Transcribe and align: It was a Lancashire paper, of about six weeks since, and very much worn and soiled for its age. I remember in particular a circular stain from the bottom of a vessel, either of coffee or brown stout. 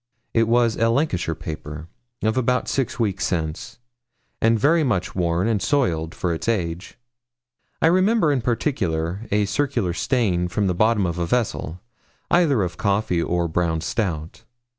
It 0.33 0.47
was 0.47 0.77
a 0.77 0.89
Lancashire 0.89 1.35
paper, 1.35 1.87
of 2.23 2.35
about 2.35 2.67
six 2.67 2.99
weeks 2.99 3.23
since, 3.23 3.77
and 4.41 4.57
very 4.59 4.83
much 4.83 5.13
worn 5.13 5.47
and 5.47 5.61
soiled 5.61 6.15
for 6.15 6.33
its 6.33 6.49
age. 6.49 6.97
I 7.83 7.85
remember 7.85 8.31
in 8.31 8.41
particular 8.41 9.27
a 9.29 9.45
circular 9.45 9.93
stain 9.93 10.47
from 10.47 10.65
the 10.65 10.73
bottom 10.73 11.05
of 11.05 11.19
a 11.19 11.27
vessel, 11.27 11.81
either 12.31 12.63
of 12.63 12.77
coffee 12.77 13.21
or 13.21 13.47
brown 13.47 13.81
stout. 13.81 14.41